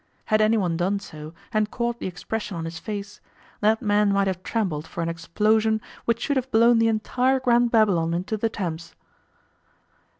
Had 0.33 0.41
anyone 0.41 0.77
done 0.77 0.97
so, 0.97 1.31
and 1.53 1.69
caught 1.69 1.99
the 1.99 2.07
expression 2.07 2.57
on 2.57 2.65
his 2.65 2.79
face, 2.79 3.21
that 3.59 3.83
man 3.83 4.11
might 4.11 4.25
have 4.25 4.41
trembled 4.41 4.87
for 4.87 5.03
an 5.03 5.09
explosion 5.09 5.79
which 6.05 6.19
should 6.19 6.37
have 6.37 6.49
blown 6.49 6.79
the 6.79 6.87
entire 6.87 7.39
Grand 7.39 7.69
Babylon 7.69 8.11
into 8.15 8.35
the 8.35 8.49
Thames. 8.49 8.95